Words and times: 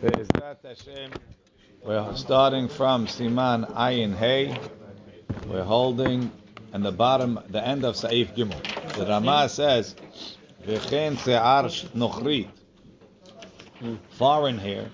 We're 0.00 0.24
starting 2.14 2.68
from 2.68 3.08
Siman 3.08 3.68
Ayin 3.72 4.16
Hey. 4.16 4.56
We're 5.48 5.64
holding 5.64 6.30
in 6.72 6.82
the 6.82 6.92
bottom, 6.92 7.40
the 7.48 7.66
end 7.66 7.84
of 7.84 7.96
Saif 7.96 8.32
Gimel. 8.36 8.62
The 8.94 9.06
Rama 9.06 9.48
says, 9.48 9.96
V'chen 10.64 11.18
se'ar 11.18 11.64
nochrit. 11.96 12.48
Foreign 14.10 14.58
hair, 14.58 14.88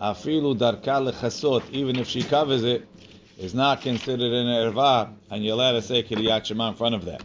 afilu 0.00 0.56
darka 0.56 1.12
lechasot, 1.12 1.70
even 1.70 1.98
if 1.98 2.08
she 2.08 2.22
covers 2.22 2.64
it, 2.64 2.88
is 3.36 3.54
not 3.54 3.82
considered 3.82 4.32
an 4.32 4.46
erva, 4.46 5.12
and 5.30 5.44
you're 5.44 5.54
allowed 5.54 5.72
to 5.72 5.82
say 5.82 6.02
Kiryat 6.02 6.46
Shema 6.46 6.70
in 6.70 6.74
front 6.74 6.94
of 6.94 7.04
that. 7.04 7.22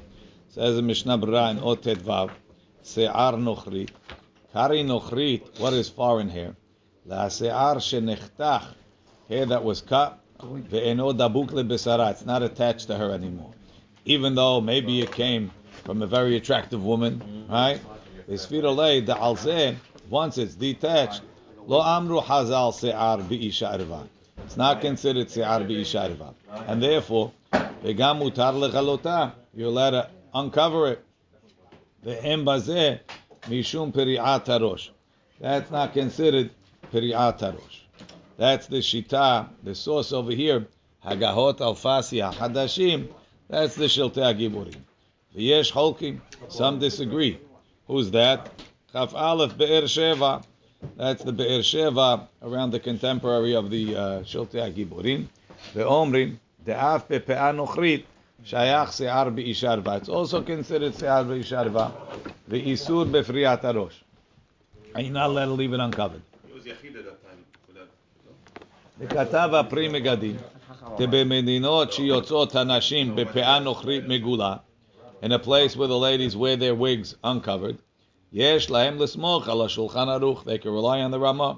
Says 0.50 0.76
the 0.76 0.82
Mishnah 0.82 1.20
Berurah 1.20 1.52
in 1.52 1.60
Otet 1.60 2.02
Vav, 2.02 2.32
se'ar 2.82 3.34
nochrit. 3.34 3.92
Kari 4.52 4.84
nochrit, 4.84 5.58
what 5.62 5.71
is 5.71 5.88
foreign 5.88 6.28
hair? 6.28 6.58
La 7.06 7.28
se'ar 7.28 7.76
shenechtach, 7.76 8.64
hair 9.27 9.46
that 9.46 9.62
was 9.62 9.82
cut, 9.82 10.20
ve'eno 10.40 11.12
dabuk 11.12 11.50
lebesara, 11.50 12.12
it's 12.12 12.26
not 12.26 12.41
attached 12.41 12.88
to 12.88 12.96
her 12.96 13.12
anymore. 13.12 13.52
Even 14.05 14.36
though 14.36 14.62
maybe 14.62 15.02
it 15.02 15.12
came 15.12 15.52
from 15.84 16.02
a 16.02 16.08
very 16.08 16.38
attractive 16.38 16.82
woman, 16.82 17.46
right? 17.50 17.82
Isfirolei 18.30 19.05
da 19.05 19.18
alzeh, 19.18 19.76
once 20.10 20.38
it's 20.38 20.55
detached, 20.55 21.22
lo 21.68 21.82
amru 21.82 22.22
hazal 22.22 22.74
se'ar 22.74 23.18
bi'isha 23.18 23.77
erva. 23.77 24.08
It's 24.46 24.55
not 24.55 24.80
considered 24.80 25.30
se'ar 25.30 25.60
bi'isha 25.60 26.16
erva. 26.16 26.34
And 26.68 26.82
therefore, 26.82 27.34
vegam 27.52 28.22
mutar 28.22 28.54
lechalota, 28.54 29.34
you're 29.54 29.68
allowed 29.68 29.91
to 29.91 30.10
uncover 30.34 30.91
it. 30.91 31.05
Ve'em 32.05 32.46
bazeh, 32.46 32.99
mishum 33.49 33.91
peri'at 33.91 34.46
harosh. 34.46 34.90
That's 35.41 35.70
not 35.70 35.91
considered 35.91 36.52
peri'at 36.94 37.40
harosh. 37.40 37.80
That's 38.38 38.68
the 38.68 38.78
shita, 38.78 39.50
the 39.64 39.74
source 39.74 40.14
over 40.14 40.32
here. 40.32 40.68
Hagahot 41.04 41.58
alfasi 41.58 42.22
hadashim. 42.34 43.10
That's 43.50 43.76
the 43.76 43.85
shiltei 43.85 44.34
giburim. 44.40 44.77
V'yesh 45.35 45.72
holkim. 45.72 46.22
Some 46.50 46.80
disagree. 46.80 47.40
Who's 47.88 48.12
that? 48.12 48.52
Chaf 48.91 49.16
Aleph 49.16 49.58
Be'er 49.58 49.84
Sheva. 49.84 50.44
That's 50.98 51.24
the 51.24 51.32
Be'er 51.32 51.60
Sheva 51.60 52.27
around 52.41 52.72
the 52.72 52.80
contemporary 52.80 53.55
of 53.55 53.70
the 53.70 53.96
uh, 53.96 54.00
Shiltei 54.22 54.74
Giburim. 54.74 55.28
Ve'omrim 55.74 56.38
de'af 56.66 57.07
be'pe'a 57.07 57.54
nochrit 57.54 58.04
shayach 58.46 58.91
se'ar 58.91 59.32
be'isharva. 59.32 59.98
It's 59.98 60.10
also 60.10 60.41
considered 60.41 60.94
se'ar 60.96 61.24
be'isharva. 61.24 61.91
Ve'isur 62.50 63.12
be'friyat 63.12 63.62
harosh. 63.62 63.94
And 64.96 65.07
you're 65.07 65.13
not 65.13 65.30
allowed 65.30 65.46
to 65.46 65.53
leave 65.53 65.74
it 65.74 65.80
uncovered 65.80 66.22
It 66.62 66.62
was 66.62 66.65
Yachid 66.66 66.97
at 66.97 67.04
that 67.04 67.22
time. 67.22 67.44
without- 67.69 68.65
וכתב 68.99 69.50
הפרי 69.54 69.88
מגדים, 69.88 70.37
שבמדינות 70.99 71.93
שיוצאות 71.93 72.54
הנשים 72.54 73.16
בפאה 73.16 73.59
נוכרית 73.59 74.04
מגולה, 74.09 74.56
in 75.22 75.27
a 75.27 75.47
place 75.47 75.77
where 75.77 75.88
the 75.88 75.99
ladies 75.99 76.37
wear 76.37 76.56
their 76.56 76.75
wigs 76.75 77.15
uncovered, 77.25 77.77
יש 78.32 78.71
להם 78.71 79.03
לסמוך 79.03 79.49
על 79.49 79.62
השולחן 79.62 80.09
ערוך, 80.09 80.43
they 80.43 80.62
can 80.62 80.69
rely 80.69 81.09
on 81.09 81.15
the 81.15 81.27
רמה. 81.27 81.53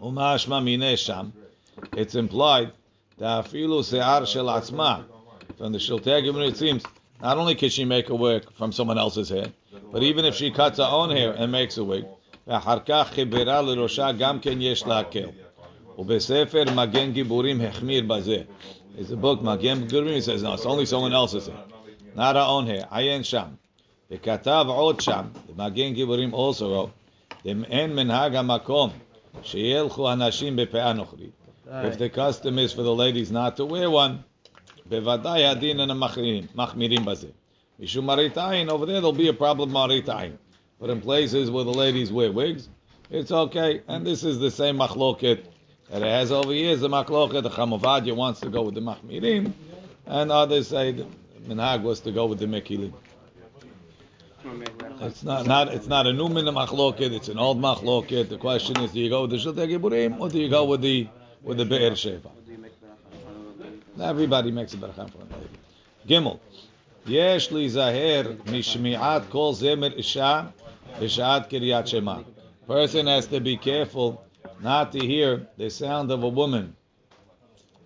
ומשמע 0.00 0.60
מיני 0.60 0.96
שם, 0.96 1.28
it's 1.80 2.14
implied, 2.14 2.68
דאפילו 3.18 3.84
שיער 3.84 4.24
של 4.24 4.48
עצמה, 4.48 5.02
from 5.58 5.72
the 5.72 5.78
Shiltei 5.78 6.22
Gimel 6.24 6.48
it 6.48 6.56
seems, 6.56 6.82
not 7.20 7.36
only 7.36 7.54
can 7.54 7.68
she 7.68 7.84
make 7.84 8.08
a 8.10 8.14
wig 8.14 8.42
from 8.58 8.72
someone 8.72 8.98
else's 8.98 9.28
hair, 9.30 9.46
but 9.92 10.02
even 10.02 10.24
if 10.24 10.34
she 10.34 10.50
cuts 10.50 10.78
her 10.78 10.90
own 10.90 11.10
hair 11.10 11.32
and 11.32 11.52
makes 11.52 11.76
a 11.78 11.84
wig, 11.84 12.04
ואחר 12.47 12.79
כך 12.85 13.09
חיברה 13.13 13.61
לראשה 13.61 14.11
גם 14.11 14.39
כן 14.39 14.61
יש 14.61 14.87
להקל. 14.87 15.29
ובספר 15.97 16.63
מגן 16.75 17.11
גיבורים 17.11 17.61
החמיר 17.61 18.03
בזה. 18.07 18.41
A 18.97 19.23
book, 19.23 19.41
מגן 19.41 19.83
גיבורים, 19.87 20.17
he 20.17 20.21
says, 20.21 20.43
no, 20.43 20.53
it's 20.53 20.65
only 20.65 20.85
someone 20.85 21.13
else's 21.13 21.49
own 22.17 22.65
hair. 22.67 22.87
עיין 22.91 23.23
שם. 23.23 23.47
וכתב 24.11 24.65
עוד 24.67 25.01
שם, 25.01 25.21
מגן 25.57 25.93
גיבורים 25.93 26.33
also 26.33 26.61
wrote, 26.61 27.45
אין 27.45 27.95
מנהג 27.95 28.35
המקום 28.35 28.89
שילכו 29.43 30.09
הנשים 30.09 30.55
בפאה 30.55 30.93
נוכרית. 30.93 31.31
If 31.67 31.97
the 31.97 32.09
custom 32.09 32.57
is 32.57 32.73
for 32.73 32.83
the 32.83 32.95
ladies 32.95 33.31
not 33.31 33.57
to 33.57 33.65
wear 33.65 33.89
one, 33.89 34.17
בוודאי 34.85 35.45
הדין 35.45 35.79
הם 35.79 36.03
מחמירים, 36.55 37.05
בזה. 37.05 37.27
משום 37.79 38.05
מראית 38.05 38.37
עין, 38.37 38.69
over 38.69 38.85
there 38.85 39.01
there'll 39.01 39.19
be 39.19 39.29
a 39.29 39.41
problem 39.41 39.69
מראית 39.69 40.09
עין. 40.09 40.31
But 40.79 40.89
in 40.89 41.01
places 41.01 41.49
where 41.49 41.63
the 41.63 41.73
ladies 41.73 42.11
wear 42.11 42.31
wigs, 42.31 42.69
it's 43.09 43.31
okay. 43.31 43.81
And 43.87 44.05
this 44.05 44.23
is 44.23 44.39
the 44.39 44.51
same 44.51 44.77
machloket 44.77 45.43
that 45.89 46.01
it 46.01 46.07
has 46.07 46.31
over 46.31 46.53
years. 46.53 46.81
The 46.81 46.89
machloket, 46.89 47.43
the 47.43 47.49
Chamovadia 47.49 48.15
wants 48.15 48.39
to 48.41 48.49
go 48.49 48.61
with 48.61 48.75
the 48.75 48.81
machmirim, 48.81 49.53
and 50.05 50.31
others 50.31 50.67
say 50.67 50.91
the 50.91 51.07
minhag 51.47 51.81
was 51.81 51.99
to 52.01 52.11
go 52.11 52.25
with 52.25 52.39
the 52.39 52.45
mekilim. 52.45 52.93
It's 55.01 55.23
not, 55.23 55.45
not 55.45 55.73
it's 55.73 55.87
not 55.87 56.07
a 56.07 56.13
new 56.13 56.29
min 56.29 56.45
machloket. 56.45 57.11
It's 57.11 57.27
an 57.27 57.37
old 57.37 57.59
machloket. 57.59 58.29
The 58.29 58.37
question 58.37 58.77
is, 58.79 58.91
do 58.91 58.99
you 58.99 59.09
go 59.09 59.23
with 59.23 59.31
the 59.31 59.37
shultei 59.37 59.67
giburim 59.67 60.19
or 60.19 60.29
do 60.29 60.39
you 60.39 60.49
go 60.49 60.65
with 60.65 60.81
the 60.81 61.07
with 61.43 61.57
the 61.57 61.65
be'er 61.65 61.91
sheva? 61.91 62.29
Everybody 63.99 64.51
makes 64.51 64.73
a 64.73 64.77
beracha 64.77 65.09
for 65.11 65.17
him. 65.17 65.49
Gimel. 66.07 66.39
יש 67.06 67.52
להיזהר 67.52 68.22
משמיעת 68.52 69.22
כל 69.28 69.50
זמר 69.52 69.92
אישה 69.92 70.42
בשעת 71.00 71.46
קריאת 71.46 71.88
שמע. 71.88 72.16
Person 72.68 73.06
has 73.06 73.26
to 73.26 73.40
be 73.40 73.56
careful 73.56 74.22
not 74.62 74.92
to 74.92 75.00
hear 75.00 75.46
the 75.58 75.68
sound 75.68 76.10
of 76.12 76.22
a 76.22 76.28
woman. 76.28 76.74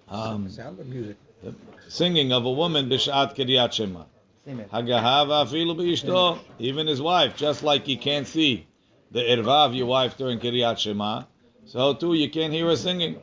Um, 0.09 0.49
Sound 0.50 0.78
of 0.78 0.87
music. 0.87 1.17
the 1.43 1.55
singing 1.89 2.33
of 2.33 2.44
a 2.44 2.50
woman 2.50 2.89
b'shat 2.89 3.34
kiryat 3.34 3.72
shema. 3.72 4.03
Same 4.44 4.61
it. 4.61 4.71
Hagahava 4.71 5.44
afilu 5.44 5.75
b'ishto, 5.77 6.39
even 6.59 6.87
his 6.87 7.00
wife, 7.00 7.37
just 7.37 7.62
like 7.62 7.89
you 7.89 7.97
can't 7.99 8.27
see 8.27 8.67
the 9.11 9.21
irva 9.21 9.67
of 9.67 9.75
your 9.75 9.87
wife 9.87 10.17
during 10.17 10.39
kiryat 10.39 10.78
shema, 10.78 11.25
so 11.65 11.94
too 11.94 12.15
you 12.15 12.28
can't 12.31 12.53
hear 12.53 12.67
her 12.67 12.77
singing. 12.77 13.17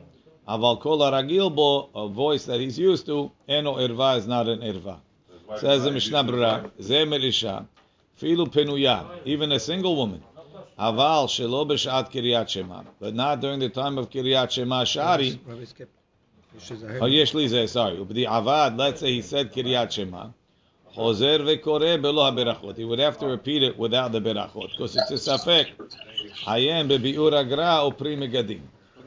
Aval 0.48 0.80
kol 0.80 0.98
haragil 0.98 1.54
bo, 1.54 1.88
a 1.94 2.08
voice 2.08 2.44
that 2.46 2.60
he's 2.60 2.78
used 2.78 3.06
to, 3.06 3.30
eno 3.48 3.76
irva 3.76 4.18
is 4.18 4.26
not 4.26 4.48
an 4.48 4.60
irva. 4.60 4.98
Says 5.57 5.83
the 5.83 5.91
Mishnah 5.91 6.23
Berurah, 6.23 6.71
zemer 6.79 7.23
isha, 7.23 7.67
filu 8.21 8.47
penuya, 8.47 9.05
even 9.25 9.51
a 9.51 9.59
single 9.59 9.95
woman. 9.95 10.23
Aval 10.77 11.27
shelo 11.27 11.67
b'shat 11.67 12.11
kiryat 12.11 12.49
shema, 12.49 12.83
but 12.99 13.15
not 13.15 13.41
during 13.41 13.59
the 13.59 13.69
time 13.69 13.97
of 13.97 14.09
kiryat 14.09 14.51
shema 14.51 14.83
shari. 14.83 15.39
Rabbi 15.45 15.65
skip. 15.65 15.89
Oh, 16.99 17.05
yesh 17.05 17.33
li 17.35 17.47
zeh, 17.47 17.69
sorry. 17.69 17.97
Ubdi 17.97 18.25
avad, 18.27 18.77
let's 18.77 19.01
say 19.01 19.13
he 19.13 19.21
said 19.21 19.53
Kiryat 19.53 19.91
Shema. 19.91 20.29
Chozer 20.95 21.39
vekoreh 21.39 22.01
belo 22.01 22.31
berachot. 22.33 22.75
He 22.75 22.85
would 22.85 22.99
have 22.99 23.19
to 23.19 23.27
repeat 23.27 23.61
it 23.61 23.77
without 23.77 24.11
the 24.11 24.19
berachot, 24.19 24.71
because 24.71 24.95
it's 24.95 25.11
a 25.11 25.37
safek. 25.37 25.67
Hayem 26.45 26.89
bebiur 26.89 27.33
agra 27.39 27.83
o 27.83 27.91
pri 27.91 28.17
megadim. 28.17 28.61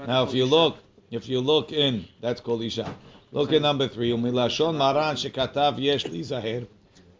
Now, 0.06 0.22
if 0.22 0.34
you 0.34 0.46
look, 0.46 0.78
if 1.10 1.28
you 1.28 1.40
look 1.40 1.72
in, 1.72 2.06
that's 2.20 2.40
called 2.40 2.62
Isha. 2.62 2.94
Look 3.34 3.50
at 3.54 3.62
number 3.62 3.88
three. 3.88 4.10
Umilashon 4.10 4.76
maran 4.76 5.16
shekatav 5.16 5.80
yesh 5.80 6.04
lizaher. 6.04 6.66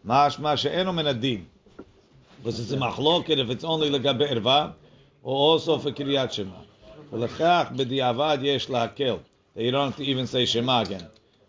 Mash 0.05 0.39
mash 0.39 0.67
eno 0.67 0.93
menadim. 0.93 1.47
Because 2.37 2.61
it's 2.61 2.71
a 2.71 2.77
machloket 2.77 3.39
if 3.39 3.49
it's 3.49 3.65
only 3.65 3.89
legabe 3.89 4.31
erva, 4.31 4.75
or 5.23 5.35
also 5.35 5.79
for 5.79 5.91
kiryat 5.91 6.33
shema. 6.33 6.53
Lechach 7.11 7.75
b'diavad 7.75 8.43
yesh 8.43 8.67
lahakel. 8.67 9.21
You 9.55 9.71
don't 9.71 9.87
have 9.87 9.97
to 9.97 10.05
even 10.05 10.27
say 10.27 10.45
shema 10.45 10.83
again. 10.83 11.07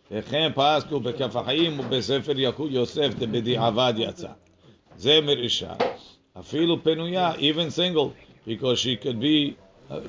Echem 0.09 0.53
pasku 0.53 1.03
bekaf 1.03 1.43
ha'im 1.43 1.79
u'bezefer 1.79 2.33
yalkut 2.33 2.71
yosef 2.71 3.19
de 3.19 3.27
b'diavad 3.27 3.97
yatsa. 3.97 4.35
Ze 4.97 5.21
merisha. 5.21 5.77
Afilu 6.37 6.81
penuya, 6.81 7.37
even 7.37 7.69
single, 7.69 8.15
because 8.45 8.79
she 8.79 8.95
could 8.95 9.19
be, 9.19 9.57
uh, 9.89 9.99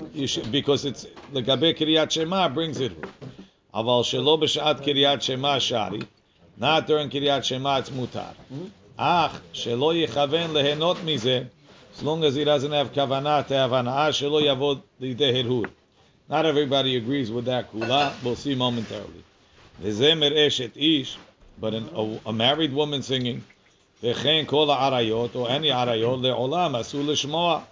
because 0.52 0.84
it's 0.84 1.06
legabe 1.32 1.76
kiryat 1.76 2.12
shema 2.12 2.48
brings 2.48 2.78
it. 2.78 2.92
אבל 3.73 4.03
שלא 4.03 4.35
בשעת 4.35 4.79
קריאת 4.79 5.21
שמע 5.21 5.59
שרי, 5.59 5.99
not 6.59 6.87
during 6.87 7.11
קריאת 7.11 7.45
שמע 7.45 7.79
it's 7.79 7.91
מותר. 7.91 8.21
אך 8.97 9.39
שלא 9.53 9.95
יכוון 9.95 10.53
ליהנות 10.57 10.97
מזה, 11.05 11.43
as 11.97 12.01
long 12.01 12.23
as 12.23 12.35
he 12.35 12.45
doesn't 12.45 12.71
have 12.71 12.93
כוונה 12.93 13.41
to 13.47 13.51
have 13.51 13.73
הנאה, 13.73 14.13
שלא 14.13 14.41
יבוא 14.41 14.75
לידי 14.99 15.39
הרהור. 15.39 15.65
Not 16.29 16.45
everybody 16.45 16.95
agrees 16.95 17.31
with 17.31 17.45
that 17.45 17.71
kula. 17.71 18.13
We'll 18.23 18.35
see 18.35 18.53
momentarily. 18.53 19.23
V'zemer 19.81 20.31
eshet 20.31 20.73
ish, 20.75 21.17
but 21.59 21.73
an, 21.73 21.89
a, 21.95 22.29
a 22.29 22.33
married 22.33 22.71
woman 22.71 23.01
singing, 23.01 23.43
v'chein 24.03 24.45
kol 24.45 24.67
arayot 24.67 25.35
or 25.35 25.49
any 25.49 25.69
arayot 25.69 26.19
le'olam 26.21 26.77
asu 26.77 27.03
l'shmoa. 27.03 27.63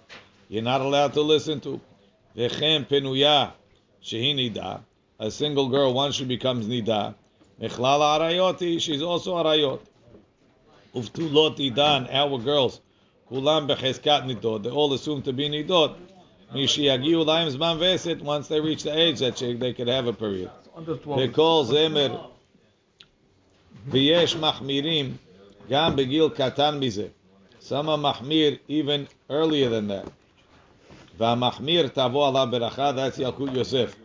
You're 0.49 0.63
not 0.63 0.81
allowed 0.81 1.13
to 1.13 1.21
listen 1.21 1.59
to. 1.61 1.79
V'chein 2.35 2.87
penuya 2.87 3.51
shehi 4.03 4.33
nida. 4.33 4.81
A 5.19 5.31
single 5.31 5.67
girl, 5.69 5.93
once 5.93 6.15
she 6.15 6.25
becomes 6.25 6.67
nida, 6.67 7.15
mechlal 7.59 8.01
arayoti, 8.01 8.79
she's 8.79 9.01
also 9.01 9.35
arayot. 9.35 9.79
Uftulot 10.93 11.57
idan, 11.57 12.07
our 12.13 12.37
girls, 12.37 12.81
kulam 13.31 13.67
becheskat 13.67 14.25
nidot. 14.25 14.63
They 14.63 14.69
all 14.69 14.93
assume 14.93 15.21
to 15.23 15.33
be 15.33 15.49
nidot. 15.49 15.95
Mishiyagiu 16.53 17.25
laim 17.25 17.49
zman 17.49 17.77
veset, 17.77 18.21
once 18.21 18.47
they 18.47 18.59
reach 18.59 18.83
the 18.83 18.95
age 18.95 19.19
that 19.19 19.37
she- 19.37 19.53
they 19.53 19.73
could 19.73 19.87
have 19.87 20.07
a 20.07 20.13
period. 20.13 20.49
Under 20.75 20.95
12. 20.95 21.29
וכל 21.29 21.63
זמר 21.65 22.17
ויש 23.89 24.35
מחמירים 24.35 25.17
גם 25.69 25.95
בגיל 25.95 26.29
קטן 26.29 26.79
מזה. 26.79 27.07
Some 27.69 27.87
are 27.87 27.97
מחמיר 27.97 28.55
even 28.69 29.31
earlier 29.31 29.69
than 29.69 29.87
that. 29.89 30.09
והמחמיר 31.17 31.87
תבוא 31.87 32.27
עליו 32.27 32.47
ברכה, 32.51 32.91
that's 32.91 33.21
ילקוט 33.21 33.49
יוסף. 33.53 33.95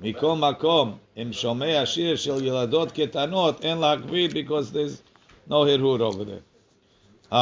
מכל 0.00 0.34
מקום, 0.36 0.96
אם 1.16 1.32
שומע 1.32 1.82
שיר 1.86 2.16
של 2.16 2.44
ילדות 2.44 2.92
קטנות, 2.92 3.64
אין 3.64 3.78
להקפיד 3.78 4.32
because 4.32 4.72
there's 4.72 5.02
no 5.50 5.54
הרהור 5.54 5.98
over 6.00 6.24
there. 6.24 7.32
Um, 7.32 7.36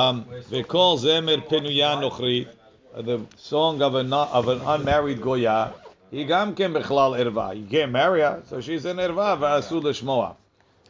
וכל 0.50 0.94
זמר 0.96 1.36
פנויה 1.48 1.94
נוכרית, 1.94 2.48
the 2.96 3.18
song 3.36 3.80
of, 3.82 3.94
a, 3.94 4.02
no- 4.02 4.28
of 4.32 4.48
an 4.48 4.60
unmarried 4.60 5.20
goya, 5.22 5.68
היא 6.12 6.26
גם 6.28 6.54
כן 6.54 6.72
בכלל 6.72 7.14
ערווה. 7.14 7.50
You 7.52 7.70
can't 7.70 7.92
marry 7.92 8.20
her, 8.20 8.42
so 8.48 8.60
she's 8.60 8.84
an 8.84 8.98
ערווה 8.98 9.36
ואסור 9.40 9.80
לשמוע. 9.84 10.30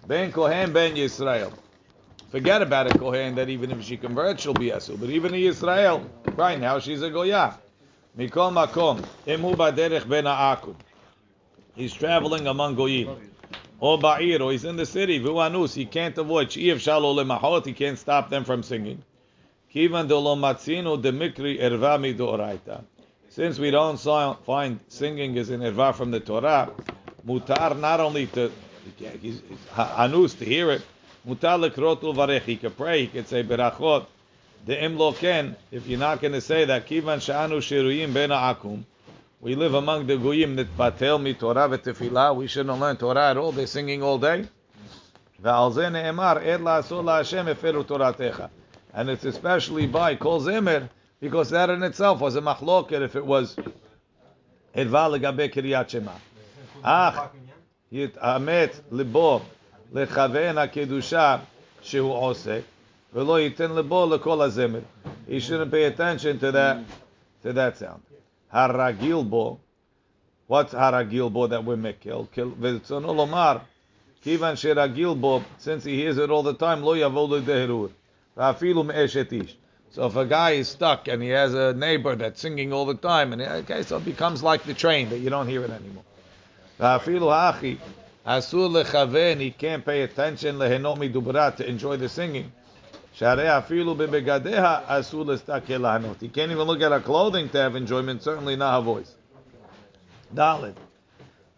בין 0.06 0.32
כהן 0.32 0.72
בין 0.72 0.96
ישראל. 0.96 1.48
Forget 2.32 2.62
about 2.62 2.86
a 2.86 2.98
Kohen 2.98 3.34
that 3.34 3.48
even 3.48 3.72
if 3.72 3.82
she 3.82 3.96
converts, 3.96 4.42
she'll 4.42 4.54
be 4.54 4.70
Asul. 4.70 4.96
But 5.00 5.10
even 5.10 5.34
in 5.34 5.42
Israel, 5.42 6.00
right 6.36 6.60
now, 6.60 6.78
she's 6.78 7.02
a 7.02 7.10
Goya. 7.10 7.58
Mikol 8.16 8.52
Makom, 8.52 9.02
Imu 9.26 9.56
Baderech 9.56 10.08
Ben 10.08 10.26
Ha'akum. 10.26 10.76
He's 11.75 11.93
traveling 11.93 12.47
among 12.47 12.75
Goyim. 12.75 13.31
Or 13.79 13.99
Ba'ir, 13.99 14.39
or 14.39 14.51
he's 14.51 14.63
in 14.63 14.77
the 14.77 14.85
city, 14.85 15.19
Vuanus, 15.19 15.73
he 15.73 15.85
can't 15.85 16.17
avoid. 16.17 16.51
She'if 16.51 16.77
Shalo 16.79 17.13
Lemahot, 17.13 17.65
he 17.65 17.73
can't 17.73 17.99
stop 17.99 18.29
them 18.29 18.45
from 18.45 18.63
singing. 18.63 19.03
Kivan 19.73 20.07
Dolo 20.07 20.35
Matzino 20.35 21.01
Demikri 21.01 21.59
Erva 21.59 21.99
Midoraita. 21.99 22.83
Since 23.29 23.59
we 23.59 23.71
don't 23.71 23.99
find 24.45 24.79
singing 24.87 25.35
is 25.35 25.49
in 25.49 25.59
Erva 25.59 25.93
from 25.93 26.11
the 26.11 26.21
Torah, 26.21 26.71
Mutar 27.27 27.77
not 27.77 27.99
only 27.99 28.27
to, 28.27 28.49
he's, 29.21 29.41
Anus 29.77 30.35
to 30.35 30.45
hear 30.45 30.71
it, 30.71 30.81
Mutar 31.27 31.59
lekrot 31.59 31.99
uvarech. 32.01 32.43
He 32.43 32.55
could 32.55 32.77
pray. 32.77 33.01
He 33.01 33.07
could 33.07 33.27
say 33.27 33.43
berachot. 33.43 34.05
The 34.65 34.75
imlo 34.75 35.15
ken. 35.17 35.55
If 35.71 35.87
you're 35.87 35.99
not 35.99 36.21
going 36.21 36.33
to 36.33 36.41
say 36.41 36.65
that, 36.65 36.87
kivan 36.87 37.19
shanu 37.19 37.57
shiruyim 37.57 38.13
ben 38.13 38.29
akum. 38.29 38.85
We 39.44 39.54
live 39.54 39.74
among 39.74 40.06
the 40.06 40.16
goyim 40.16 40.56
nitpatel 40.56 41.22
mi 41.22 41.34
Torah 41.34 41.68
v'tefillah. 41.68 42.36
We 42.36 42.46
shouldn't 42.46 42.78
learn 42.78 42.96
Torah 42.96 43.30
at 43.30 43.36
all. 43.36 43.52
They're 43.52 43.66
singing 43.66 44.02
all 44.02 44.18
day. 44.18 44.46
Ve'al 45.42 45.72
zeh 45.72 45.90
ne'emar 45.90 46.44
ed 46.44 46.60
la'asol 46.60 47.04
la'Hashem 47.04 47.54
eferu 47.54 47.84
toratecha. 47.84 48.50
And 48.92 49.08
it's 49.08 49.24
especially 49.24 49.86
by 49.86 50.16
kol 50.16 50.40
zemer 50.40 50.88
because 51.20 51.50
that 51.50 51.70
in 51.70 51.82
itself 51.82 52.20
was 52.20 52.36
a 52.36 52.40
machloket 52.40 53.00
if 53.02 53.16
it 53.16 53.24
was 53.24 53.56
edva 54.74 55.08
legabe 55.08 55.52
kiryat 55.52 55.88
shema. 55.88 56.12
Ach, 56.84 57.30
יתעמת 57.92 58.80
ליבו 58.92 59.40
לכוון 59.92 60.58
הקדושה 60.58 61.36
שהוא 61.82 62.12
עוסק, 62.12 62.60
ולא 63.14 63.40
ייתן 63.40 63.72
ליבו 63.74 64.06
לכל 64.14 64.42
הזמר. 64.42 64.80
He 65.28 65.40
shouldn't 65.40 65.70
pay 65.70 65.84
attention 65.84 66.38
to 66.38 66.52
that, 66.52 66.78
to 67.42 67.52
that 67.52 67.76
sound. 67.78 68.02
הרגיל 68.54 69.22
בו, 69.28 69.58
what's 70.50 70.72
הרגיל 70.72 71.28
בו 71.28 71.46
that 71.46 71.64
we're 71.64 71.76
מקל? 71.76 72.44
ורצונו 72.60 73.14
לומר, 73.14 73.56
כיוון 74.22 74.56
שרגיל 74.56 75.14
בו, 75.20 75.40
since 75.58 75.84
he 75.84 75.96
hears 76.02 76.18
it 76.18 76.30
all 76.30 76.42
the 76.42 76.60
time, 76.60 76.84
לא 76.84 76.96
יבוא 76.96 77.36
לדהרור. 77.36 77.88
ואפילו 78.36 78.84
מאשת 78.84 79.32
איש. 79.32 79.56
So 79.92 80.06
if 80.06 80.14
a 80.14 80.24
guy 80.24 80.52
is 80.52 80.68
stuck 80.68 81.08
and 81.08 81.20
he 81.20 81.30
has 81.30 81.52
a 81.52 81.72
neighbor 81.72 82.14
that's 82.14 82.40
singing 82.40 82.72
all 82.72 82.86
the 82.86 82.94
time, 82.94 83.32
and 83.32 83.42
okay, 83.42 83.82
so 83.82 83.96
it 83.96 84.04
becomes 84.04 84.40
like 84.40 84.62
the 84.62 84.74
train 84.74 85.10
that 85.10 85.18
you 85.18 85.30
don't 85.30 85.48
hear 85.48 85.64
it 85.64 85.70
anymore. 85.70 86.04
ואפילו 86.80 87.32
האחי, 87.32 87.76
אסור 88.24 88.68
לכוון, 88.68 89.38
he 89.40 89.50
can't 89.50 89.84
pay 89.84 90.02
attention 90.02 90.58
ליהנות 90.58 90.98
מדוברה, 90.98 91.50
to 91.56 91.68
enjoy 91.68 91.96
the 91.96 92.08
singing. 92.08 92.50
שהרי 93.14 93.58
אפילו 93.58 93.94
בבגדיה 93.94 94.78
אסור 94.86 95.24
להסתכל 95.26 95.76
ליהנות. 95.76 96.22
He 96.22 96.28
can't 96.28 96.50
even 96.50 96.66
look 96.66 96.80
at 96.80 96.92
her 96.92 97.00
clothing 97.00 97.48
to 97.52 97.58
have 97.58 97.76
enjoyment, 97.76 98.22
certainly 98.22 98.56
not 98.56 98.74
her 98.74 98.80
voice. 98.80 99.14
ד' 100.38 100.72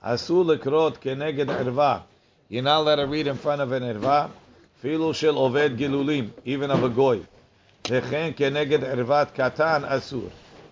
אסור 0.01 0.45
לקרות 0.45 0.97
כנגד 0.97 1.51
ערווה. 1.51 1.99
You're 2.51 2.63
not 2.63 2.81
allowed 2.81 2.97
to 2.97 3.07
read 3.07 3.27
in 3.27 3.37
front 3.37 3.61
of 3.61 3.73
an 3.73 3.83
ערווה, 3.83 4.27
אפילו 4.81 5.15
של 5.15 5.35
עובד 5.35 5.71
גילולים, 5.77 6.31
even 6.47 6.71
of 6.71 6.85
a 6.85 6.99
goy. 6.99 7.19
וכן 7.91 8.31
כנגד 8.37 8.85
ערוות 8.85 9.31
קטן 9.31 9.83
אסור. 9.85 10.29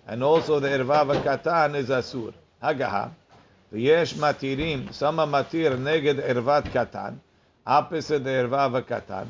And 0.07 0.21
also 0.21 0.59
the 0.59 0.67
ערווה 0.67 1.03
וקטן 1.07 1.71
is 1.75 1.99
אסור. 1.99 2.29
הגהה. 2.61 3.07
ויש 3.71 4.17
מתירים, 4.17 4.85
שמה 4.91 5.25
מתיר 5.25 5.75
נגד 5.77 6.19
ערוות 6.19 6.63
קטן, 6.73 7.13
opposite 7.67 8.27
הערווה 8.27 8.67
וקטן, 8.73 9.23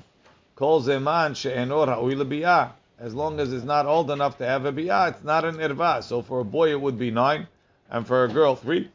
Kol 0.57 0.83
zeman 0.83 1.37
she'enor. 1.37 2.73
As 2.99 3.15
long 3.15 3.39
as 3.41 3.53
it's 3.53 3.65
not 3.65 3.85
old 3.85 4.11
enough 4.11 4.39
to 4.39 4.47
have 4.47 4.65
a 4.65 4.73
bi'ah, 4.73 5.11
it's 5.11 5.23
not 5.23 5.45
an 5.45 5.57
irva. 5.57 6.03
So 6.03 6.23
for 6.23 6.41
a 6.41 6.45
boy 6.45 6.71
it 6.71 6.81
would 6.81 6.99
be 6.99 7.11
nine, 7.11 7.47
and 7.91 8.07
for 8.07 8.25
a 8.25 8.29
girl 8.29 8.57
three. 8.57 8.91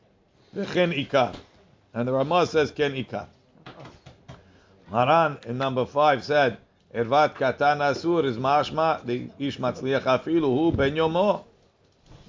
V'chen 0.56 0.92
ikar. 0.92 1.36
And 1.94 2.08
the 2.08 2.14
Ramah 2.14 2.48
says 2.48 2.72
ken 2.72 2.94
ikar. 2.94 3.28
Maran 4.92 5.38
in 5.46 5.58
number 5.60 5.86
five 5.86 6.24
said, 6.24 6.58
Irvat 6.94 7.36
katan 7.36 7.78
asur 7.78 8.26
is 8.26 8.38
mashma 8.38 9.06
the 9.06 9.30
ish 9.40 9.58
matzliach 9.60 10.04
afilu 10.04 10.42
hu 10.42 10.72
ben 10.72 10.96
yomo. 10.96 11.46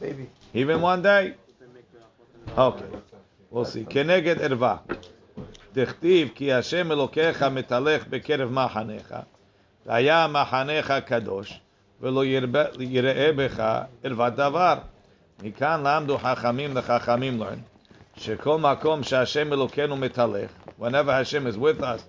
Maybe. 0.00 0.29
Even 0.55 0.81
one 0.81 1.02
day. 1.02 1.34
Okay. 2.56 2.84
We'll 3.50 3.64
see. 3.64 3.84
Keneged 3.84 4.37
irva. 4.37 4.81
דכתיב 5.74 6.28
כי 6.34 6.52
השם 6.52 6.92
אלוקיך 6.92 7.42
מתהלך 7.42 8.06
בקרב 8.10 8.50
מחניך, 8.50 9.14
והיה 9.86 10.26
מחניך 10.26 10.92
קדוש, 11.06 11.60
ולא 12.00 12.24
יראה 12.78 13.30
בך 13.36 13.62
ערוות 14.04 14.34
דבר. 14.34 14.74
מכאן 15.42 15.82
למדו 15.86 16.19
חכמים 16.19 16.76
לחכמים 16.76 17.42
learn, 17.42 17.58
שכל 18.16 18.58
מקום 18.58 19.02
שהשם 19.02 19.52
אלוקינו 19.52 19.96
מתהלך, 19.96 20.50
whenever 20.80 21.10
Hashem 21.22 21.54
is 21.54 21.58
with 21.58 21.82
us, 21.82 22.02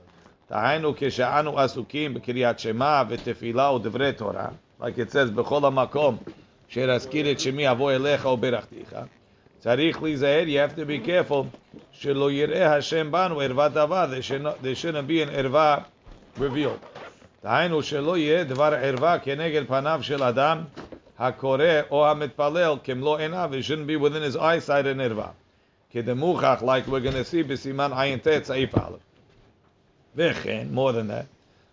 דהיינו 0.49 0.93
כשאנו 0.97 1.59
עסוקים 1.59 2.13
בקריאת 2.13 2.59
שמע 2.59 3.03
ותפילה 3.09 3.71
ודברי 3.71 4.13
תורה, 4.13 4.47
it 4.81 5.09
says 5.11 5.31
בכל 5.35 5.65
המקום, 5.65 6.17
שאזכיר 6.67 7.31
את 7.31 7.39
שמי 7.39 7.71
אבוא 7.71 7.91
אליך 7.91 8.25
וברכתיך, 8.25 8.95
צריך 9.62 10.02
להיזהר, 10.02 10.44
you 10.46 10.72
have 10.72 10.78
to 10.78 10.82
be 10.82 11.08
careful, 11.08 11.44
שלא 11.90 12.30
יראה 12.30 12.76
השם 12.76 13.12
בנו 13.12 13.40
ערוות 13.40 13.72
דבר, 13.72 14.06
there 14.10 14.22
should 14.22 14.42
not- 14.42 14.64
there 14.64 14.82
shouldn't 14.82 15.08
be 15.08 15.28
an 15.28 15.30
ערווה 15.36 15.78
revealed. 16.38 16.98
דהיינו 17.44 17.82
שלא 17.82 18.16
יהיה 18.18 18.44
דבר 18.44 18.74
ערווה 18.82 19.18
כנגד 19.18 19.66
פניו 19.66 20.00
של 20.02 20.22
אדם 20.22 20.64
הקורא 21.18 21.64
או 21.90 22.10
המתפלל 22.10 22.74
כמלוא 22.84 23.18
עיניו, 23.18 23.50
it 23.52 23.64
shouldn't 23.64 23.88
be 23.88 24.02
within 24.04 24.32
his 24.32 24.36
eyesight 24.36 24.86
an 24.86 25.00
ערווה. 25.00 25.28
כדמוכח, 25.90 26.62
like 26.62 26.88
we're 26.88 27.00
going 27.00 27.16
to 27.16 27.32
see 27.32 27.48
בסימן 27.48 27.90
עין 27.92 28.18
ט' 28.18 28.44
סעיף 28.44 28.74
א'. 28.74 28.96
וכן, 30.16 30.68
more 30.74 30.92
than 30.92 31.08
that, 31.10 31.26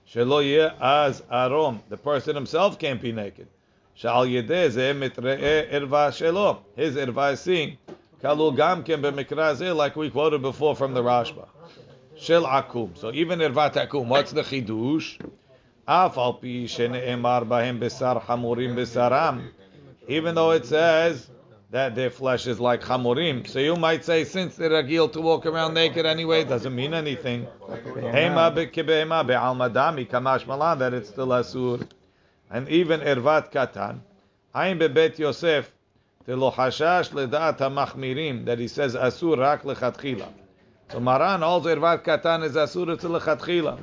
שלא 0.06 0.44
יהיה 0.44 0.70
אז 0.80 1.24
ערום, 1.30 1.80
the 1.92 2.08
person 2.08 2.36
himself 2.36 2.80
can't 2.80 3.02
be 3.02 3.12
naked. 3.12 3.59
Shal 4.01 4.25
Yedeze 4.25 4.95
Mitre'e 4.97 5.71
Irva 5.71 6.09
Shelo. 6.09 6.61
His 6.75 6.97
Irva 6.97 7.35
is 7.35 7.41
seen. 7.41 7.77
Kalul 8.23 8.57
Gamken 8.57 9.03
Bemikrazeh, 9.03 9.77
like 9.77 9.95
we 9.95 10.09
quoted 10.09 10.41
before 10.41 10.75
from 10.75 10.95
the 10.95 11.03
Rashba. 11.03 11.47
Shel 12.17 12.45
Akum. 12.45 12.97
So 12.97 13.13
even 13.13 13.41
Irva 13.41 13.71
Takum, 13.71 14.07
what's 14.07 14.33
the 14.33 14.41
Chidush? 14.41 15.19
Even 20.09 20.35
though 20.35 20.51
it 20.53 20.65
says 20.65 21.31
that 21.71 21.95
their 21.95 22.11
flesh 22.11 22.47
is 22.47 22.59
like 22.59 22.81
hamurim. 22.81 23.47
So 23.47 23.59
you 23.59 23.77
might 23.77 24.07
say, 24.07 24.25
since 24.25 24.57
they're 24.57 24.71
agil 24.71 25.13
to 25.13 25.21
walk 25.21 25.45
around 25.45 25.75
naked 25.75 26.07
anyway, 26.07 26.41
it 26.41 26.49
doesn't 26.49 26.75
mean 26.75 26.95
anything. 26.95 27.47
Hema 27.69 28.55
be'kibehema 28.55 29.27
be'al 29.27 29.55
madami 29.55 30.09
kamash 30.09 30.79
that 30.79 30.95
it's 30.95 31.11
still 31.11 31.29
asur 31.29 31.87
And 32.50 32.70
even 32.70 33.02
ervat 33.02 33.52
katan, 33.52 34.00
ayin 34.54 34.80
bebet 34.80 35.18
Yosef, 35.18 35.72
telo 36.28 36.54
hashash 36.54 37.10
ledat 37.10 37.58
hamachmirim 37.58 38.46
that 38.46 38.60
he 38.60 38.68
says 38.68 38.96
asur 38.96 39.38
rak 39.38 39.64
lechatchila. 39.64 40.28
So 40.92 41.00
Maran 41.00 41.42
holds 41.42 41.66
ervat 41.66 42.04
katan 42.04 42.44
is 42.44 42.56
asur 42.56 42.94
it's 42.94 43.04
lechatchila. 43.04 43.80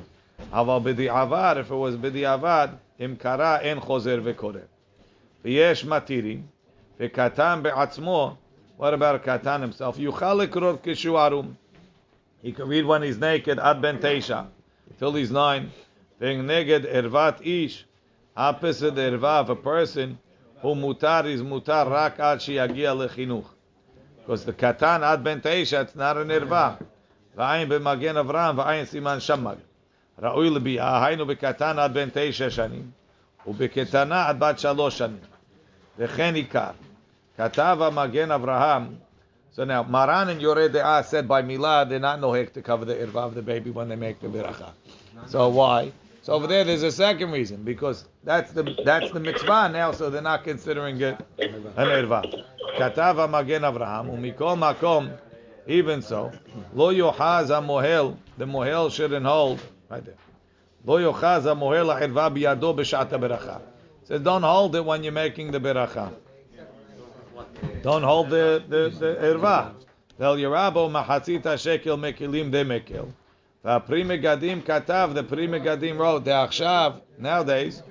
Aval 0.51 0.81
b'di'avad, 0.83 1.57
if 1.57 1.71
it 1.71 1.75
was 1.75 1.95
b'di'avad, 1.95 2.77
im 2.99 3.15
kara 3.17 3.59
en 3.63 3.79
chozer 3.79 4.21
v'koreh. 4.21 4.67
ויש 5.43 5.85
מתירים, 5.85 6.41
וקטן 6.99 7.59
בעצמו, 7.63 8.35
what 8.77 8.93
about 8.93 9.23
קטן 9.23 9.63
himself? 9.63 9.99
יוכל 9.99 10.33
לקרוא 10.33 10.73
כשהוא 10.83 11.19
ערום. 11.19 11.53
He 12.43 12.51
can 12.51 12.67
read 12.67 12.85
when 12.85 13.01
he's 13.01 13.17
naked 13.17 13.59
עד 13.59 13.81
בן 13.81 13.97
תשע, 14.01 14.41
till 14.99 15.13
he's 15.13 15.31
nine. 15.31 15.69
ונגד 16.21 16.85
ערוות 16.85 17.41
איש, 17.41 17.85
opposite 18.37 18.95
the 18.95 19.01
ערווה 19.01 19.41
of 19.41 19.49
a 19.49 19.55
person, 19.55 20.15
הוא 20.61 20.77
מותר 20.77 21.21
is 21.37 21.41
מותר 21.41 21.83
רק 21.87 22.19
עד 22.19 22.41
שיגיע 22.41 22.93
לחינוך. 22.93 23.53
Because 24.25 24.45
the 24.45 24.51
קטן 24.51 25.03
עד 25.03 25.23
בן 25.23 25.39
תשע, 25.43 25.81
it's 25.81 25.95
not 25.95 26.15
an 26.15 26.31
ערווה. 26.31 26.75
ועין 27.35 27.69
במגן 27.69 28.17
אברהם 28.17 28.57
ועין 28.57 28.85
סימן 28.85 29.19
שמג. 29.19 29.55
ראוי 30.21 30.49
לביאה, 30.49 31.05
היינו 31.05 31.25
בקטן 31.25 31.79
עד 31.79 31.93
בן 31.93 32.09
תשע 32.13 32.49
שנים, 32.49 32.91
ובקטנה 33.47 34.27
עד 34.27 34.39
בת 34.39 34.59
שלוש 34.59 34.97
שנים. 34.97 35.19
וכן 35.97 36.35
עיקר. 36.35 36.71
כתב 37.37 37.77
המגן 37.81 38.31
אברהם, 38.31 38.87
so 39.55 39.65
now, 39.65 39.83
Maran 39.83 40.29
and 40.29 40.41
Yoreh 40.41 40.67
De'ah 40.67 41.05
said 41.05 41.27
by 41.27 41.43
Milah, 41.43 41.87
they're 41.87 41.99
not 41.99 42.19
nohek 42.19 42.53
to 42.53 42.63
cover 42.63 42.85
the 42.85 42.95
irva 42.95 43.17
of 43.17 43.35
the 43.35 43.43
baby 43.43 43.69
when 43.69 43.87
they 43.87 43.95
make 43.95 44.19
the 44.19 44.27
biracha. 44.27 44.71
So 45.27 45.49
why? 45.49 45.91
So 46.28 46.34
over 46.34 46.46
there, 46.46 46.62
there's 46.62 46.82
a 46.82 46.92
second 46.92 47.30
reason 47.30 47.62
because 47.62 48.04
that's 48.22 48.52
the 48.52 48.62
that's 48.84 49.10
the 49.12 49.18
mitzvah 49.18 49.70
now, 49.70 49.92
so 49.92 50.10
they're 50.10 50.20
not 50.20 50.44
considering 50.44 51.00
it 51.00 51.18
an 51.38 51.64
irva. 51.74 52.44
Katav 52.76 53.30
Magen 53.30 53.62
Avraham 53.62 54.10
umikol 54.10 54.58
makom. 54.58 55.10
Even 55.66 56.02
so, 56.02 56.30
lo 56.74 56.92
yochaz 56.92 57.48
mohel. 57.64 58.18
The 58.36 58.44
mohel 58.44 58.92
shouldn't 58.92 59.24
hold 59.24 59.58
right 59.88 60.04
there. 60.04 60.16
Lo 60.84 60.98
yochaz 60.98 61.44
mohel 61.56 61.98
irva 61.98 62.30
biyado 62.30 62.76
b'shat 62.76 63.08
beracha. 63.08 63.62
Says 64.04 64.20
don't 64.20 64.42
hold 64.42 64.76
it 64.76 64.84
when 64.84 65.02
you're 65.02 65.12
making 65.12 65.50
the 65.50 65.58
beracha. 65.58 66.12
Don't 67.82 68.02
hold 68.02 68.28
the 68.28 68.62
the, 68.68 68.90
irva. 69.18 69.72
Vel 70.18 70.36
yerabo 70.36 70.90
machatzita 70.90 71.56
shekel 71.56 71.96
mekilim 71.96 72.50
de 72.50 72.64
mekel 72.66 73.10
prime 73.62 73.80
Pri 73.86 74.04
Megadim 74.04 74.62
katav, 74.62 75.14
the 75.14 75.22
prime 75.22 75.50
Pri 75.50 75.60
Megadim 75.60 75.98
wrote, 75.98 76.24
the 76.24 76.30
Achshav, 76.30 77.00
nowadays, 77.18 77.82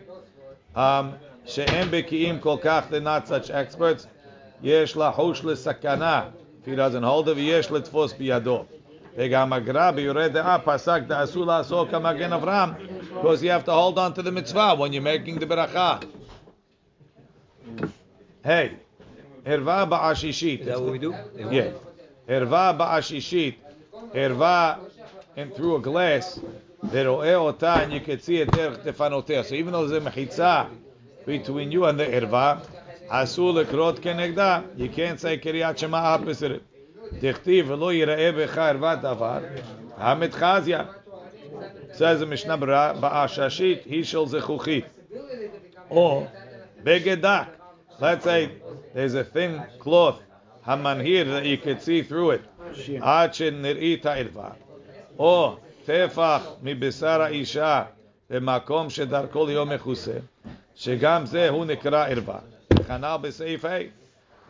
um, 0.76 1.16
she'em 1.46 1.90
beki'im 1.90 2.42
kol 2.42 2.60
kach, 2.60 2.90
they're 2.90 3.02
not 3.02 3.28
such 3.28 3.50
experts. 3.50 4.08
Yesh 4.62 4.94
lahush 4.94 5.42
sakana. 5.42 6.32
if 6.60 6.66
he 6.66 6.76
doesn't 6.76 7.04
hold 7.04 7.30
it, 7.30 7.38
yesh 7.38 7.68
letfos 7.68 8.14
biyado. 8.14 8.66
וגם 9.18 9.54
הגרא 9.54 9.92
ביורה 9.92 10.28
דעה 10.28 10.60
פסק 10.60 11.02
דעשו 11.08 11.46
לעשו 11.46 11.86
כמגן 11.92 12.34
אברהם, 12.34 12.70
because 13.16 13.42
you 13.42 13.50
have 13.50 13.66
to 13.66 13.72
hold 13.72 13.98
on 13.98 14.14
to 14.14 14.22
the 14.22 14.32
mitzvah 14.32 14.76
when 14.78 14.94
you're 14.94 15.02
making 15.02 15.40
the 15.40 15.46
bracha. 15.46 16.04
Hey, 18.44 18.76
ערווה 19.46 19.86
בעשישית. 19.86 20.62
Is 20.62 20.80
what 20.80 20.92
we 20.92 21.00
do? 21.00 21.14
Yeah. 21.52 21.72
ערווה 22.28 22.74
בעשישית, 22.74 23.64
ערווה 24.14 24.76
and 25.37 25.57
through 25.57 25.77
a 25.77 25.81
glass, 25.81 26.41
ורואה 26.91 27.37
אותה, 27.37 27.85
and 27.85 27.93
you 27.93 28.07
can 28.07 28.27
see 28.27 28.43
it 28.43 28.57
דרך 28.57 28.79
תפנותיה. 28.79 29.43
So 29.43 29.55
even 29.55 29.73
though 29.73 29.87
there's 29.87 30.03
a 30.03 30.09
מחיצה 30.09 30.65
between 31.27 31.73
you 31.73 31.85
and 31.85 31.99
the 31.99 32.05
ערווה, 32.13 32.55
אסור 33.09 33.53
לקרות 33.53 33.99
כנגדה. 33.99 34.61
You 34.77 34.97
can't 34.97 35.21
say 35.21 35.43
קריאת 35.43 35.79
שמע 35.79 36.17
opposite 36.17 36.51
it. 36.51 36.73
דכתיב 37.21 37.71
ולא 37.71 37.93
יראה 37.93 38.31
בך 38.33 38.59
ערוות 38.59 39.01
דבר, 39.01 39.39
המתחזיה. 39.97 40.85
says 41.93 42.23
the 42.23 42.27
משנה 42.27 42.57
בעששית, 43.01 43.85
היא 43.85 44.05
של 44.05 44.27
זכוכית. 44.27 44.85
או 45.91 46.27
בגד 46.83 47.21
דק. 47.21 47.47
Let's 48.01 48.25
say 48.25 48.49
there's 48.95 49.15
a 49.15 49.25
thin 49.25 49.61
cloth, 49.79 50.21
המנהיר, 50.65 51.27
that 51.39 51.45
you 51.45 51.59
can 51.59 51.79
see 51.79 52.03
through 52.11 52.31
it. 52.31 52.67
עד 53.01 53.35
שנראית 53.35 54.07
הערווה. 54.07 54.51
או 55.19 55.57
טפח 55.85 56.43
מבשר 56.63 57.23
האישה 57.23 57.83
במקום 58.31 58.91
שדרכו 58.91 59.47
ליום 59.47 59.69
מכוסה, 59.73 60.19
שגם 60.75 61.27
זה 61.27 61.49
הוא 61.49 61.65
נקרא 61.65 62.09
ערווה. 62.09 62.39
כנ"ל 62.87 63.17
בסעיף 63.21 63.65
ה' 63.65 63.69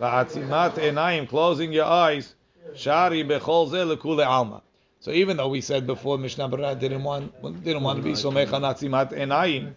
ועצימת 0.01 0.79
עיניים, 0.79 1.25
closing 1.31 1.75
your 1.75 1.87
eyes, 1.87 2.35
שרי 2.75 3.25
בכל 3.25 3.65
זה 3.69 3.85
לכולי 3.85 4.25
עלמא. 4.25 4.57
So 5.01 5.11
even 5.11 5.37
though 5.37 5.49
we 5.49 5.61
said 5.61 5.85
before 5.87 6.17
Mishnah 6.17 6.49
Berurah 6.49 6.79
didn't 6.79 7.03
want 7.03 7.25
didn't 7.65 7.83
want 7.83 7.97
to 7.99 8.03
be 8.03 8.15
סומך 8.15 8.55
על 8.55 8.65
עצימת 8.65 9.13
עיניים, 9.13 9.73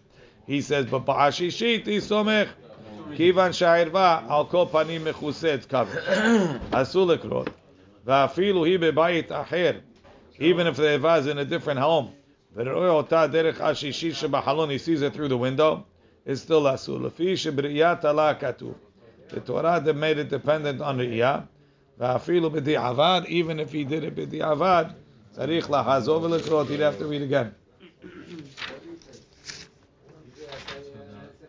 he 0.48 0.62
says 0.62 0.92
but 0.92 0.98
בעשישית 0.98 1.88
היא 1.88 2.00
סומך. 2.00 2.50
כיוון 3.16 3.54
שהערווה 3.54 4.20
על 4.30 4.44
כל 4.50 4.66
פנים 4.72 5.06
מכוסה, 5.06 5.56
it's 5.56 5.72
covered. 5.72 6.12
אסור 6.72 7.08
לקרות. 7.08 7.50
ואפילו 8.06 8.66
היא 8.66 8.80
בבית 8.80 9.32
אחר, 9.32 9.72
even 10.40 10.68
if 10.68 10.76
the 10.76 10.96
Eva 10.96 11.16
is 11.16 11.28
in 11.28 11.38
a 11.38 11.46
different 11.46 11.80
home, 11.80 12.12
ורואה 12.56 12.90
אותה 12.90 13.28
דרך 13.28 13.62
השישי 13.62 14.14
שבחלון, 14.14 14.70
he 14.70 14.78
sees 14.78 15.02
it 15.02 15.14
through 15.14 15.28
the 15.28 15.38
window, 15.38 15.84
it's 16.26 16.42
still 16.42 16.74
אסור. 16.74 17.00
לפי 17.00 17.38
שבראיית 17.38 18.06
עלה 18.06 18.34
כתוב. 18.34 18.74
The 19.30 19.40
Torah 19.40 19.82
that 19.84 19.96
made 19.96 20.18
it 20.18 20.30
dependent 20.30 20.82
on 20.82 20.98
ראייה, 20.98 21.40
ואפילו 22.00 22.52
בדיעבד, 22.52 23.22
even 23.26 23.60
if 23.60 23.72
he 23.72 23.84
did 23.84 24.04
it 24.04 24.16
בדיעבד, 24.16 24.86
צריך 25.32 25.72
לחזור 25.72 26.24
ולקרות, 26.24 26.68
he'd 26.68 26.80
have 26.80 26.98
to 27.00 27.06
read 27.06 27.22
again. 27.22 27.52
The 28.02 28.08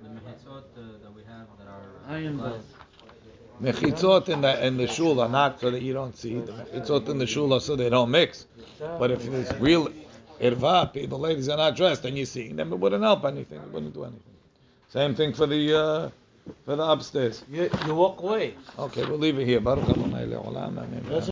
mechitzot 0.08 0.64
uh, 0.76 0.98
that 1.02 1.14
we 1.14 1.22
have 1.22 1.46
that 1.58 1.68
are 1.68 2.16
Iron 2.16 2.36
glass, 2.38 2.62
bars. 3.60 3.76
Mechitzot 3.76 4.28
in 4.28 4.40
the 4.40 4.66
in 4.66 4.76
the 4.76 4.86
shul 4.86 5.20
are 5.20 5.28
not 5.28 5.60
so 5.60 5.70
that 5.70 5.82
you 5.82 5.92
don't 5.92 6.16
see. 6.16 6.34
The 6.34 6.52
mechitzot 6.52 7.08
in 7.08 7.18
the 7.18 7.26
shul 7.26 7.54
are 7.54 7.60
so 7.60 7.76
they 7.76 7.90
don't 7.90 8.10
mix. 8.10 8.46
But 8.81 9.11
if 9.11 9.27
it's 9.27 9.53
real 9.59 9.89
irva, 10.41 11.07
the 11.07 11.17
ladies 11.17 11.49
are 11.49 11.57
not 11.57 11.75
dressed, 11.75 12.03
and 12.05 12.17
you're 12.17 12.25
seeing 12.25 12.55
them, 12.55 12.73
it 12.73 12.77
wouldn't 12.77 13.03
help 13.03 13.23
anything. 13.25 13.59
It 13.59 13.71
wouldn't 13.71 13.93
do 13.93 14.03
anything. 14.03 14.33
Same 14.89 15.13
thing 15.13 15.33
for 15.33 15.45
the 15.45 15.77
uh, 15.77 16.09
for 16.65 16.75
the 16.75 16.83
upstairs. 16.83 17.43
You, 17.49 17.69
you 17.85 17.93
walk 17.95 18.21
away. 18.21 18.55
Okay, 18.77 19.05
we'll 19.05 19.19
leave 19.19 19.37
it 19.37 19.45
here. 19.45 19.61
Baruch 19.61 19.87
Adonai 19.87 20.25
le'olam. 20.25 20.77
Amen. 20.79 21.05